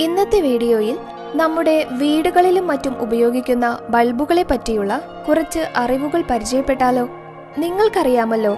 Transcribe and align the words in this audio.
ഇന്നത്തെ 0.00 0.38
വീഡിയോയിൽ 0.40 0.96
നമ്മുടെ 1.34 1.74
വീടുകളിലും 1.92 2.66
മറ്റും 2.66 2.94
ഉപയോഗിക്കുന്ന 3.00 3.66
ബൾബുകളെ 3.90 4.44
പറ്റിയുള്ള 4.50 4.92
കുറച്ച് 5.26 5.62
അറിവുകൾ 5.76 6.20
പരിചയപ്പെട്ടാലോ? 6.30 7.04
നിങ്ങൾക്കറിയാമല്ലോ 7.58 8.54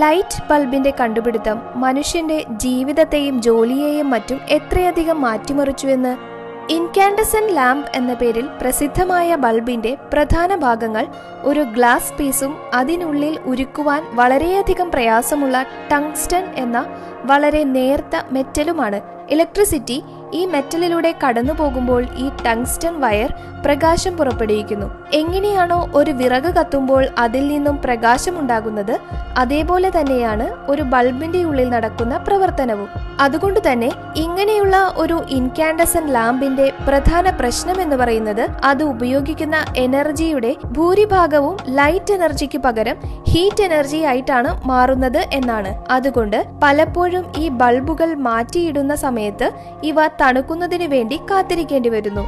ലൈറ്റ് 0.00 0.42
ബൾബിന്റെ 0.50 0.92
കണ്ടുപിടുത്തം 1.00 1.58
മനുഷ്യന്റെ 1.76 2.38
ജീവിതത്തെയും 2.56 3.36
ജോലിയെയും 3.42 4.10
മറ്റും 4.10 4.40
എത്രയധികം 4.48 5.20
മാറ്റിമറിച്ചുവെന്ന് 5.20 6.12
ഇൻകാൻഡസൻ 6.74 7.44
ലാമ്പ് 7.46 7.86
എന്ന 7.96 8.14
പേരിൽ 8.14 8.46
പ്രസിദ്ധമായ 8.60 9.36
ബൾബിന്റെ 9.36 9.92
പ്രധാന 10.12 10.54
ഭാഗങ്ങൾ 10.54 11.06
ഒരു 11.42 11.60
ഗ്ലാസ് 11.60 12.12
പീസും 12.12 12.52
അതിനുള്ളിൽ 12.74 13.38
ഉരുക്കുവാൻ 13.44 14.02
വളരെയധികം 14.14 14.90
പ്രയാസമുള്ള 14.90 15.62
ടങ്സ്റ്റൺ 15.92 16.44
എന്ന 16.54 16.86
വളരെ 17.24 17.64
നേർത്ത 17.76 18.22
മെറ്റലുമാണ്. 18.32 19.00
ഇലക്ട്രിസിറ്റി 19.30 19.98
ഈ 20.32 20.46
മെറ്റലിലൂടെ 20.46 21.14
കടന്നു 21.24 21.52
പോകുമ്പോൾ 21.52 22.06
ഈ 22.16 22.28
ടങ്സ്റ്റൺ 22.46 23.00
വയർ 23.00 23.32
പ്രകാശം 23.64 24.16
പുറപ്പെടുവിക്കുന്നു. 24.16 24.90
എങ്ങനെയാണോ 25.12 25.90
ഒരു 25.94 26.10
വിറക് 26.10 26.50
കത്തുമ്പോൾ 26.54 27.04
അതിൽ 27.18 27.48
നിന്നും 27.48 27.82
പ്രകാശമുണ്ടാകുന്നത് 27.82 28.96
അതേപോലെ 29.36 29.90
തന്നെയാണ് 30.00 30.70
ഒരു 30.70 30.82
ബൾബിന്റെ 30.82 31.44
ഉള്ളിൽ 31.44 31.68
നടക്കുന്ന 31.68 32.16
പ്രവർത്തനവും. 32.16 33.07
അതുകൊണ്ട് 33.20 33.60
തന്നെ 33.66 33.90
ഇങ്ങനെയുള്ള 34.16 34.94
ഒരു 34.96 35.16
ഇൻകാൻഡസൻ 35.28 36.06
ലാമ്പിന്റെ 36.06 36.72
പ്രധാന 36.86 37.30
പ്രശ്നം 37.30 37.80
എന്ന് 37.80 37.96
പറയുന്നത് 37.96 38.44
അത് 38.64 38.82
ഉപയോഗിക്കുന്ന 38.82 39.64
എനർജിയുടെ 39.76 40.56
ഭൂരിഭാഗവും 40.72 41.56
ലൈറ്റ് 41.68 42.12
എനർജിക്ക് 42.12 42.58
പകരം 42.58 42.96
ഹീറ്റ് 43.30 43.62
എനർജി 43.62 43.96
ആയിട്ടാണ് 43.96 44.68
മാറുന്നത് 44.68 45.20
എന്നാണ്. 45.32 45.72
അതുകൊണ്ട് 45.90 46.44
പലപ്പോഴും 46.62 47.26
ഈ 47.36 47.48
ബൾബുകൾ 47.48 48.14
മാറ്റിയിടുന്ന 48.14 48.94
സമയത്ത് 48.94 49.50
ഇവ 49.82 50.06
തണുക്കുന്നതിന് 50.22 50.86
വേണ്ടി 50.86 51.20
കാത്തിരിക്കേണ്ടി 51.30 51.88
വരുന്നു. 51.88 52.26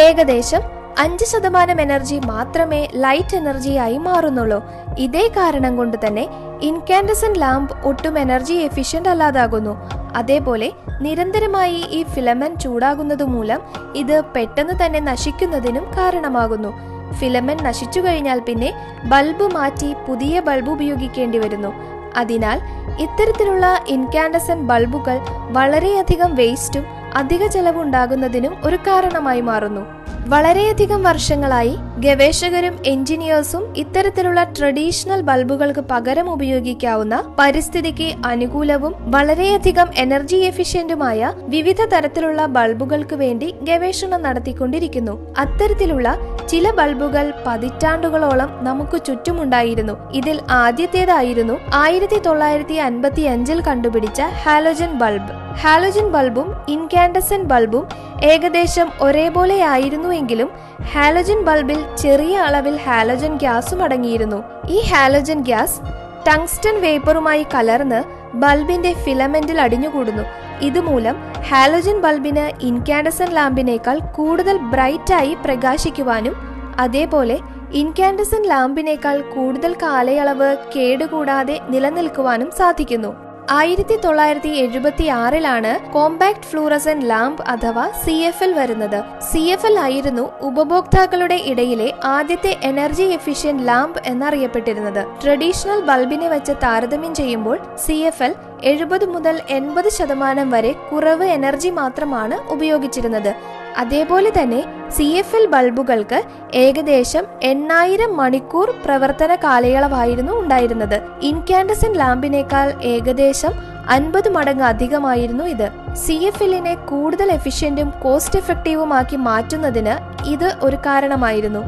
ഏകദേശം 0.00 0.77
അഞ്ച് 0.98 1.24
ശതമാനം 1.24 1.80
എനർജി 1.80 2.20
മാത്രമേ 2.24 2.88
ലൈറ്റ് 2.94 3.36
എനർജിയായി 3.36 3.98
മാറുന്നുള്ളൂ. 3.98 4.62
ഇതേ 4.98 5.28
കാരണം 5.28 5.76
കൊണ്ട് 5.76 5.96
തന്നെ 6.06 6.28
ഇൻകാൻഡസൻ 6.62 7.32
ലാമ്പ് 7.32 7.86
ഒട്ടും 7.86 8.18
എനർജി 8.18 8.52
എഫിഷ്യന്റ് 8.52 9.08
അല്ലാതാകുന്നു. 9.08 9.76
അതേപോലെ 10.16 10.72
നിരന്തരമായി 11.00 11.86
ഈ 11.90 12.02
ഫിലമെന്റ് 12.02 12.60
ചൂടാകുന്നത് 12.60 13.24
മൂലം 13.24 13.60
ഇത് 13.96 14.22
പെട്ടെന്ന് 14.36 14.86
തന്നെ 14.86 15.00
നശിക്കുന്നതിനും 15.00 15.84
കാരണമാകുന്നു. 15.84 16.72
ഫിലമെന്റ് 17.12 17.64
നശിച്ചു 17.64 18.00
കഴിഞ്ഞാൽ 18.00 18.40
പിന്നെ 18.40 18.72
ബൾബ് 19.04 19.54
മാറ്റി 19.54 19.94
പുതിയ 20.08 20.40
ബൾബ് 20.40 20.70
ഉപയോഗിക്കേണ്ടി 20.70 21.38
വരുന്നു. 21.38 21.72
അതിനാൽ 22.16 22.60
ഇത്തരത്തിലുള്ള 23.00 23.84
ഇൻകാൻഡസൻ 23.88 24.66
ബൾബുകൾ 24.66 25.18
വളരെയധികം 25.50 26.34
വേസ്റ്റും 26.34 26.84
അധിക 27.14 27.46
ചെലവുണ്ടാകുന്നതിനും 27.46 28.56
ഒരു 28.64 28.76
കാരണമായി 28.76 29.40
മാറുന്നു. 29.40 29.97
വളരെയധികം 30.26 31.02
വർഷങ്ങളായി 31.02 31.78
ഗവേഷകരും 31.98 32.78
എഞ്ചിനീയേഴ്സും 32.86 33.74
ഇത്തരത്തിലുള്ള 33.76 34.42
ട്രഡീഷണൽ 34.42 35.20
ബൾബുകൾക്ക് 35.20 35.80
പകരം 35.80 36.30
ഉപയോഗിക്കാവുന്ന 36.32 37.34
പരിസ്ഥിതിക്ക് 37.38 38.14
അനുകൂലവും 38.24 38.94
വളരെയധികം 38.98 39.88
എനർജി 39.96 40.36
എഫിഷ്യന്റുമായ 40.36 41.32
വിവിധ 41.36 41.84
തരത്തിലുള്ള 41.84 42.46
ബൾബുകൾക്ക് 42.46 43.14
വേണ്ടി 43.14 43.54
ഗവേഷണം 43.62 44.22
നടത്തിക്കൊണ്ടിരിക്കുന്നു. 44.22 45.34
അത്തരത്തിലുള്ള 45.38 46.18
ചില 46.48 46.70
ബൾബുകൾ 46.70 47.32
പതിറ്റാണ്ടുകളോളം 47.46 48.58
നമുക്ക് 48.60 49.04
ചുറ്റുമുണ്ടായിരുന്നു. 49.04 49.92
ഇതിൽ 50.12 50.40
ആദ്യത്തേതായിരുന്നു 50.50 51.58
ആയിരത്തി 51.74 52.18
തൊള്ളായിരത്തി 52.18 52.74
അൻപത്തി 52.74 53.20
അഞ്ചിൽ 53.20 53.60
കണ്ടുപിടിച്ച 53.60 54.22
ഹാലോജൻ 54.22 54.92
ബൾബ്. 54.92 55.47
ഹാലോജൻ 55.62 56.06
ബൾബും 56.14 56.48
ഇൻകാൻഡസൻ 56.68 57.42
ബൾബും 57.42 57.84
ഏകദേശം 58.24 58.88
ഒരേപോലെ 59.00 59.56
ആയിരുന്നുവെങ്കിലും 59.62 60.48
ഹാലോജൻ 60.92 61.42
ബൾബിൽ 61.48 61.80
ചെറിയ 62.02 62.34
അളവിൽ 62.38 62.76
ഹാലോജൻ 62.86 63.36
ഗ്യാസും 63.36 63.82
അടങ്ങിയിരുന്നു. 63.82 64.38
ഈ 64.70 64.78
ഹാലോജൻ 64.90 65.40
ഗ്യാസ് 65.40 65.80
ടങ്സ്റ്റൺ 66.26 66.80
വേപ്പറുമായി 66.80 67.46
കലർന്ന് 67.54 68.00
ബൾബിന്റെ 68.34 68.92
ഫിലമെന്റിൽ 69.04 69.60
അടിഞ്ഞുകൂടുന്നു. 69.60 70.24
ഇതുമൂലം 70.60 71.16
ഹാലോജൻ 71.50 72.00
ബൾബിന് 72.00 72.46
ഇൻകാൻഡസൻ 72.70 73.30
ലാമ്പിനേക്കാൾ 73.38 73.98
കൂടുതൽ 74.16 74.56
ബ്രൈറ്റായി 74.72 75.36
പ്രകാശിക്കുവാനും 75.44 76.34
അതേപോലെ 76.76 77.38
ഇൻകാൻഡസൻ 77.80 78.42
ലാമ്പിനേക്കാൾ 78.42 79.16
കൂടുതൽ 79.34 79.72
കാലയളവ് 79.82 80.50
കേടുകൂടാതെ 80.74 81.56
നിലനിൽക്കുവാനും 81.72 82.50
സാധിക്കുന്നു. 82.58 83.10
ആയിരത്തി 83.50 83.96
തൊള്ളായിരത്തി 83.96 84.48
എഴുപത്തി 84.62 85.04
ആറിലാണ് 85.20 85.70
കോമ്പാക്ട് 85.92 86.48
ഫ്ലൂറസൻ 86.48 86.98
ലാമ്പ് 87.00 87.42
അഥവാ 87.44 87.84
സി 88.04 88.14
എഫ് 88.30 88.42
എൽ 88.44 88.52
വരുന്നത്. 88.52 88.98
സി 89.20 89.38
എഫ് 89.38 89.66
എൽ 89.66 89.78
ആയിരുന്നു 89.78 90.24
ഉപഭോക്താക്കളുടെ 90.40 91.38
ഇടയിലെ 91.44 91.94
ആദ്യത്തെ 92.04 92.52
എനർജി 92.62 93.02
എഫിഷ്യന്റ് 93.02 93.66
ലാമ്പ് 93.66 94.00
എന്നറിയപ്പെട്ടിരുന്നത്. 94.06 95.02
ട്രഡീഷണൽ 95.22 95.80
ബൾബിനെ 95.80 96.28
വെച്ച് 96.28 96.52
താരതമ്യം 96.62 97.14
ചെയ്യുമ്പോൾ 97.14 97.58
സി 97.86 97.92
എഫ് 97.92 98.22
എൽ 98.22 98.34
എഴുപത് 98.62 99.06
മുതൽ 99.06 99.40
എൺപത് 99.50 99.88
ശതമാനം 99.88 100.50
വരെ 100.50 100.72
കുറവ് 100.72 101.24
എനർജി 101.24 101.70
മാത്രമാണ് 101.70 102.52
ഉപയോഗിച്ചിരുന്നത്. 102.52 103.34
അതേപോലെ 103.78 104.32
തന്നെ 104.42 104.64
സി 104.88 105.02
എഫ് 105.02 105.36
എൽ 105.36 105.46
ബൾബുകൾക്ക് 105.46 106.24
ഏകദേശം 106.54 107.24
എണ്ണായിരം 107.42 108.16
മണിക്കൂർ 108.16 108.74
പ്രവർത്തന 108.84 109.34
കാലയളവായിരുന്നു 109.34 110.32
ഉണ്ടായിരുന്നത്. 110.32 111.00
ഇൻകാൻഡസൻ 111.22 111.92
ലാമ്പിനേക്കാൾ 111.92 112.72
ഏകദേശം 112.82 113.50
അൻപത് 113.88 114.28
മടങ്ങ് 114.28 114.64
അധികമായിരുന്നു 114.64 115.44
ഇത്. 115.44 115.94
സി 115.94 116.12
എഫ് 116.12 116.42
എല്ലിനെ 116.42 116.74
കൂടുതൽ 116.74 117.32
എഫിഷ്യന്റും 117.32 117.92
കോസ്റ്റ് 118.02 118.38
എഫക്റ്റീവുമാക്കി 118.38 119.16
മാറ്റുന്നതിന് 119.16 120.24
ഇത് 120.28 120.56
ഒരു 120.62 120.76
കാരണമായിരുന്നു. 120.76 121.62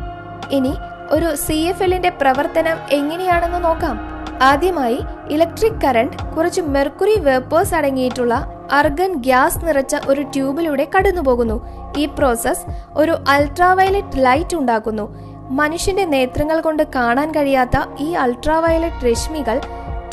ഇനി 0.50 0.74
ഒരു 1.10 1.34
സി 1.34 1.52
എഫ് 1.52 1.82
എല്ലിന്റെ 1.82 2.08
പ്രവർത്തനം 2.08 2.78
എങ്ങനെയാണെന്ന് 2.90 3.64
നോക്കാം. 3.64 4.09
ആദ്യമായി 4.40 4.98
ഇലക്ട്രിക് 5.30 5.82
കറണ്ട് 5.84 6.16
കുറച്ച് 6.36 6.60
മെർക്കുറി 6.60 7.16
വേപ്പേഴ്സ് 7.20 7.74
അടങ്ങിയിട്ടുള്ള 7.74 8.34
അർഗൻ 8.72 9.12
ഗ്യാസ് 9.14 9.66
നിറച്ച 9.66 9.96
ഒരു 10.06 10.22
ട്യൂബിലൂടെ 10.22 10.88
കടന്നുപോകുന്നു. 10.96 11.56
ഈ 11.96 12.06
പ്രോസസ് 12.06 12.64
ഒരു 12.96 13.16
അൾട്രാവയലറ്റ് 13.28 14.24
ലൈറ്റ് 14.24 14.56
ഉണ്ടാക്കുന്നു. 14.56 15.06
മനുഷ്യന്റെ 15.50 16.04
നേത്രങ്ങൾ 16.04 16.60
കൊണ്ട് 16.60 16.82
കാണാൻ 16.94 17.32
കഴിയാത്ത 17.34 17.76
ഈ 17.98 18.12
അൾട്രാവയലറ്റ് 18.12 19.06
രശ്മികൾ 19.06 19.60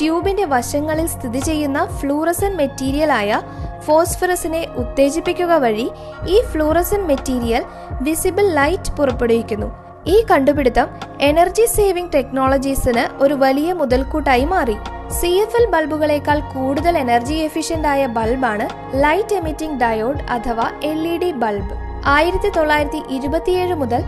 ട്യൂബിന്റെ 0.02 0.46
വശങ്ങളിൽ 0.46 1.08
സ്ഥിതി 1.08 1.40
ചെയ്യുന്ന 1.40 1.86
ഫ്ലൂറസൻ 1.86 2.58
മെറ്റീരിയലായ 2.58 3.42
ഫോസ്ഫറസിനെ 3.86 4.68
ഉത്തേജിപ്പിക്കുക 4.76 5.54
വഴി 5.54 5.92
ഈ 6.28 6.42
ഫ്ലൂറസൻ 6.42 7.08
മെറ്റീരിയൽ 7.08 7.64
വിസിബിൾ 8.02 8.48
ലൈറ്റ് 8.50 8.96
പുറപ്പെടുവിക്കുന്നു. 8.98 9.87
ഈ 10.14 10.18
കണ്ടുപിടുത്തം 10.30 10.88
എനർജി 11.30 11.66
സേവിംഗ് 11.76 12.14
ടെക്നോളജീസിന് 12.16 13.04
ഒരു 13.24 13.36
വലിയ 13.44 13.70
മുതൽക്കൂട്ടായി 13.80 14.46
മാറി. 14.54 14.76
സി 15.18 15.32
എഫ് 15.44 15.58
എൽ 15.60 15.66
ബൾബുകളേക്കാൾ 15.74 16.38
കൂടുതൽ 16.54 16.94
എനർജി 17.02 17.38
എഫിഷ്യന്റ് 17.48 17.90
ആയ 17.94 18.02
ബൾബാണ് 18.18 18.66
ലൈറ്റ് 19.04 19.36
എമിറ്റിംഗ് 19.40 19.80
ഡയോഡ് 19.84 20.24
അഥവാ 20.36 20.68
എൽ 20.92 21.02
ഇ 21.14 21.16
ഡി 21.24 21.32
ബൾബ്. 21.44 21.74
ആയിരത്തി 22.16 22.50
തൊള്ളായിരത്തി 22.58 23.02
ഇരുപത്തിയേഴ് 23.18 23.76
മുതൽ 23.82 24.02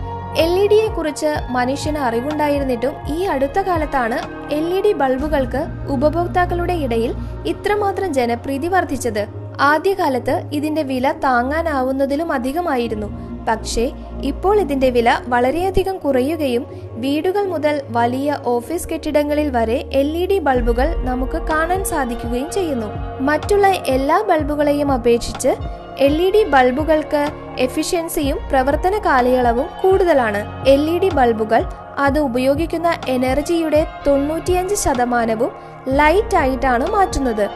എൽ 0.44 0.52
ഇ 0.62 0.66
ഡിയെ 0.72 0.88
കുറിച്ച് 0.96 1.30
മനുഷ്യന് 1.56 2.00
അറിവുണ്ടായിരുന്നിട്ടും 2.08 2.94
ഈ 3.14 3.18
അടുത്ത 3.34 3.58
കാലത്താണ് 3.68 4.18
എൽ 4.58 4.66
ഇ 4.76 4.80
ഡി 4.84 4.92
ബൾബുകൾക്ക് 5.00 5.62
ഉപഭോക്താക്കളുടെ 5.94 6.76
ഇടയിൽ 6.84 7.12
ഇത്രമാത്രം 7.52 8.10
ജനപ്രീതി 8.18 8.68
വർദ്ധിച്ചത്. 8.68 9.22
ആദ്യകാലത്ത് 9.70 10.36
ഇതിന്റെ 10.58 10.82
വില 10.82 11.06
താങ്ങാനാവുന്നതിലും 11.24 12.28
അധികമായിരുന്നു. 12.32 13.08
പക്ഷേ 13.48 13.84
ഇപ്പോൾ 14.22 14.60
ഇതിന്റെ 14.60 14.90
വില 14.90 15.18
വളരെയധികം 15.28 15.98
കുറയുകയും 15.98 16.64
വീടുകൾ 17.02 17.44
മുതൽ 17.44 17.82
വലിയ 17.90 18.38
ഓഫീസ് 18.44 18.88
കെട്ടിടങ്ങളിൽ 18.88 19.50
വരെ 19.50 19.78
എൽ 19.92 20.10
ഇ 20.22 20.26
ഡി 20.26 20.38
ബൾബുകൾ 20.38 20.88
നമുക്ക് 21.04 21.38
കാണാൻ 21.50 21.84
സാധിക്കുകയും 21.84 22.50
ചെയ്യുന്നു. 22.50 22.88
മറ്റുള്ള 23.20 23.66
എല്ലാ 23.96 24.18
ബൾബുകളെയും 24.30 24.92
അപേക്ഷിച്ച് 24.92 25.48
എൽ 26.06 26.16
ഇ 26.26 26.30
ഡി 26.30 26.44
ബൾബുകൾക്ക് 26.44 27.22
എഫിഷ്യൻസിയും 27.58 28.38
പ്രവർത്തന 28.50 28.98
കാലയളവും 29.06 29.66
കൂടുതലാണ്. 29.82 30.68
എൽ 30.74 30.84
ഇ 30.94 30.98
ഡി 30.98 31.10
ബൾബുകൾ 31.14 31.64
അത് 31.98 32.18
ഉപയോഗിക്കുന്ന 32.18 32.90
എനർജിയുടെ 33.08 33.86
തൊണ്ണൂറ്റിയഞ്ച് 34.06 34.74
ശതമാനവും 34.74 35.50
ലൈറ്റ് 35.88 36.36
ആയിട്ടാണ് 36.36 36.86
മാറ്റുന്നത്. 36.90 37.46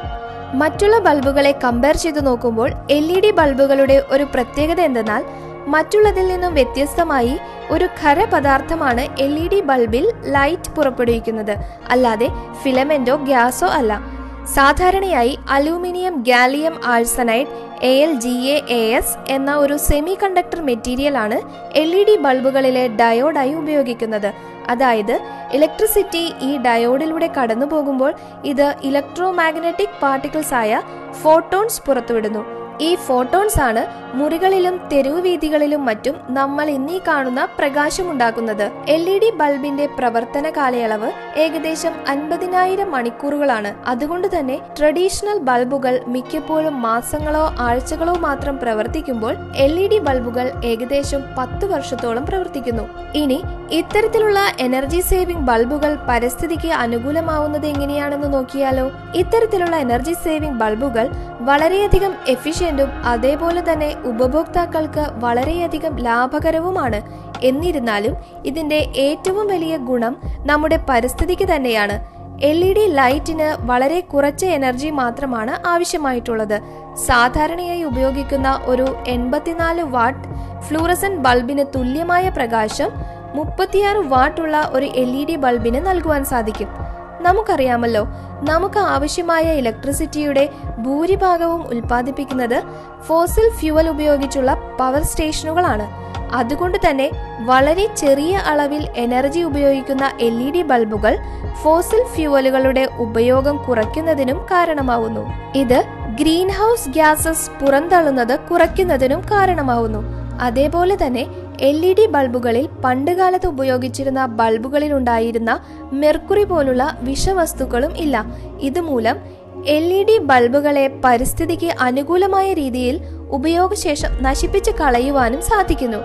മറ്റുള്ള 0.55 0.99
ബൾബുകളെ 0.99 1.55
കമ്പയർ 1.65 1.97
ചെയ്തു 1.97 2.21
നോക്കുമ്പോൾ 2.21 2.71
എൽ 2.91 3.07
ഇ 3.17 3.21
ഡി 3.21 3.31
ബൾബുകളുടെ 3.31 4.03
ഒരു 4.11 4.25
പ്രത്യേകത 4.35 4.81
എന്തെന്നാൽ 4.81 5.23
മറ്റുള്ളതിൽ 5.67 6.27
നിന്നും 6.27 6.55
വ്യത്യസ്തമായി 6.55 7.39
ഒരു 7.71 7.89
ഖരപദാർത്ഥമാണ് 8.03 9.17
എൽ 9.19 9.39
ഇ 9.39 9.49
ഡി 9.49 9.61
ബൾബിൽ 9.61 10.13
ലൈറ്റ് 10.25 10.71
പുറപ്പെടുവിക്കുന്നത്. 10.71 11.57
അല്ലാതെ 11.89 12.29
ഫിലമെന്റോ 12.63 13.17
ഗ്യാസോ 13.17 13.67
അല്ല. 13.67 14.15
സാധാരണയായി 14.55 15.39
aluminium 15.51 16.23
gallium 16.23 16.81
arsenide 16.85 17.47
A 17.83 18.03
L 18.03 18.15
G 18.15 18.29
A 18.29 18.63
A 18.69 18.95
S 18.95 19.17
എന്ന 19.29 19.57
ഒരു 19.57 19.77
സെമി 19.77 20.19
കണ്ടക്ടർ 20.23 20.61
മെറ്റീരിയലാണ് 20.61 21.41
എൽ 21.75 21.97
ഇ 21.97 22.05
ഡി 22.05 22.17
ബൾബുകളിലെ 22.17 22.89
ഡയോഡായി 22.89 23.55
ഉപയോഗിക്കുന്നത്. 23.55 24.33
അതായത് 24.69 25.21
ഇലക്ട്രിസിറ്റി 25.53 26.33
ഈ 26.41 26.59
ഡയോഡിലൂടെ 26.59 27.27
കടന്നു 27.27 27.67
പോകുമ്പോൾ 27.67 28.15
ഇത് 28.45 28.75
ഇലക്ട്രോ 28.83 29.31
മാഗ്നറ്റിക് 29.31 30.01
പാർട്ടിക്കിൾസ് 30.03 30.55
ആയ 30.55 30.83
ഫോട്ടോൺസ് 31.23 31.83
പുറത്തുവിടുന്നു. 31.87 32.64
ഈ 32.81 32.95
ഫോട്ടോൺസ് 32.95 33.61
ആണ് 33.61 34.05
മുറികളിലും 34.17 34.81
തെരുവ് 34.93 35.21
വീതികളിലും 35.21 35.85
മറ്റും 35.85 36.15
നമ്മൾ 36.29 36.71
ഇന്നീ 36.71 36.99
കാണുന്ന 37.09 37.49
പ്രകാശമുണ്ടാക്കുന്നത്. 37.59 38.71
എൽ 38.89 39.11
ഇ 39.11 39.19
ഡി 39.19 39.31
ബൾബിന്റെ 39.31 39.87
പ്രവർത്തന 39.87 40.51
കാലയളവ് 40.51 41.13
ഏകദേശം 41.37 41.93
അൻപതിനായിരം 42.09 42.93
മണിക്കൂറുകളാണ്. 42.93 43.75
അതുകൊണ്ട് 43.87 44.39
തന്നെ 44.39 44.61
ട്രഡീഷണൽ 44.79 45.39
ബൾബുകൾ 45.39 46.01
മിക്കപ്പോഴും 46.07 46.83
മാസങ്ങളോ 46.83 47.55
ആഴ്ചകളോ 47.59 48.15
മാത്രം 48.15 48.59
പ്രവർത്തിക്കുമ്പോൾ 48.59 49.37
എൽ 49.57 49.81
ഇ 49.81 49.89
ഡി 49.89 49.99
ബൾബുകൾ 49.99 50.53
ഏകദേശം 50.65 51.25
പത്ത് 51.39 51.67
വർഷത്തോളം 51.67 52.27
പ്രവർത്തിക്കുന്നു. 52.27 52.89
ഇനി 53.15 53.43
ഇത്തരത്തിലുള്ള 53.71 54.41
എനർജി 54.61 55.01
സേവിംഗ് 55.01 55.47
ബൾബുകൾ 55.47 55.99
പരിസ്ഥിതിക്ക് 56.09 56.69
അനുകൂലമാവുന്നത് 56.69 57.67
എങ്ങനെയാണെന്ന് 57.67 58.33
നോക്കിയാലോ? 58.33 58.93
ഇത്തരത്തിലുള്ള 59.15 59.77
എനർജി 59.77 60.13
സേവിംഗ് 60.13 60.61
ബൾബുകൾ 60.61 61.09
വളരെയധികം 61.41 62.13
എഫിഷ്യന്റും 62.29 62.91
അതേപോലെ 63.05 63.73
തന്നെ 63.73 63.97
ഉപഭോക്താക്കൾക്ക് 64.05 65.07
വളരെയധികം 65.15 65.97
ലാഭകരവുമാണ്. 65.97 67.03
എന്നിരുന്നാലും 67.43 68.17
ഇതിന്റെ 68.45 68.89
ഏറ്റവും 68.97 69.47
വലിയ 69.47 69.77
ഗുണം 69.77 70.17
നമ്മുടെ 70.47 70.79
പരിസ്ഥിതിക്ക് 70.89 71.49
തന്നെയാണ്. 71.57 72.15
എൽ 72.43 72.65
ഇ 72.65 72.73
ഡി 72.73 72.87
ലൈറ്റിന് 72.87 73.57
വളരെ 73.61 74.01
കുറച്ച് 74.01 74.47
എനർജി 74.47 74.91
മാത്രമാണ് 74.91 75.67
ആവശ്യമായിട്ടുള്ളത്. 75.67 76.61
സാധാരണയായി 76.95 77.83
ഉപയോഗിക്കുന്ന 77.83 78.61
ഒരു 78.65 78.97
എൺപത്തിനാല് 79.07 79.83
വാട്ട് 79.83 80.29
ഫ്ലൂറസൻ 80.69 81.17
ബൾബിന് 81.17 81.65
തുല്യമായ 81.77 82.29
പ്രകാശം 82.29 82.91
മുപ്പത്തിയാറ് 83.35 83.97
വാട്ടുള്ള 83.97 84.71
ഒരു 84.73 84.87
എൽ 84.87 85.17
ഇ 85.17 85.25
ഡി 85.25 85.37
ബൾബിന് 85.37 85.87
നൽകുവാൻ 85.87 86.25
സാധിക്കും. 86.25 86.84
നമുക്കറിയാമല്ലോ 87.25 88.05
നമുക്ക് 88.51 88.79
ആവശ്യമായ 88.79 89.43
ഇലക്ട്രിസിറ്റിയുടെ 89.43 90.45
ഭൂരിഭാഗവും 90.79 91.63
ഉൽപ്പാദിപ്പിക്കുന്നത് 91.67 92.59
ഫോസിൽ 93.07 93.47
ഫ്യൂവൽ 93.59 93.89
ഉപയോഗിച്ചുള്ള 93.89 94.55
പവർ 94.79 95.03
സ്റ്റേഷനുകളാണ്. 95.03 95.87
അതുകൊണ്ട് 96.33 96.79
തന്നെ 96.87 97.11
വളരെ 97.41 97.89
ചെറിയ 97.97 98.37
അളവിൽ 98.37 98.83
എനർജി 98.97 99.41
ഉപയോഗിക്കുന്ന 99.41 100.05
എൽ 100.21 100.37
ഇ 100.47 100.51
ഡി 100.51 100.63
ബൾബുകൾ 100.63 101.15
ഫോസിൽ 101.63 102.03
ഫ്യൂവലുകളുടെ 102.15 102.85
ഉപയോഗം 102.99 103.57
കുറയ്ക്കുന്നതിനും 103.57 104.39
കാരണമാവുന്നു. 104.51 105.25
ഇത് 105.55 105.79
ഗ്രീൻ 106.21 106.49
ഹൗസ് 106.49 106.89
ഗ്യാസസ് 106.89 107.51
പുറന്തള്ളുന്നത് 107.61 108.35
കുറയ്ക്കുന്നതിനും 108.41 109.21
കാരണമാവുന്നു. 109.33 110.24
അതേപോലെ 110.41 110.97
തന്നെ 111.07 111.27
എൽ 111.61 111.87
ഇ 111.87 111.93
ഡി 111.93 112.07
ബൾബുകളിൽ 112.07 112.69
പണ്ടുകാലത്ത് 112.85 113.47
ഉപയോഗിച്ചിരുന്ന 113.47 114.27
ബൾബുകളിൽ 114.27 114.93
ഉണ്ടായിരുന്ന 114.95 115.61
മെർക്കുറി 115.93 116.45
പോലുള്ള 116.45 116.99
വിഷവസ്തുക്കളും 117.01 117.97
ഇല്ല. 117.97 118.25
ഇതുമൂലം 118.61 119.19
എൽ 119.67 119.93
ഇ 119.93 120.03
ഡി 120.03 120.19
ബൾബുകളെ 120.19 120.89
പരിസ്ഥിതിക്ക് 121.05 121.67
അനുകൂലമായ 121.67 122.53
രീതിയിൽ 122.53 123.01
ഉപയോഗശേഷം 123.31 124.09
നശിപ്പിച്ച് 124.21 124.71
കളയുവാനും 124.71 125.43
സാധിക്കുന്നു. 125.43 125.99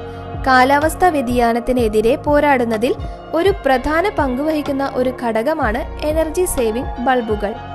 കാലാവസ്ഥാ 0.47 1.09
വ്യതിയാനത്തിനെതിരെ 1.09 2.15
പോരാടുന്നതിൽ 2.15 2.93
ഒരു 3.33 3.53
പ്രധാന 3.65 4.09
പങ്കുവഹിക്കുന്ന 4.09 4.91
ഒരു 4.95 5.13
ഘടകമാണ് 5.23 6.05
എനർജി 6.05 6.45
സേവിംഗ് 6.45 7.05
ബൾബുകൾ. 7.05 7.53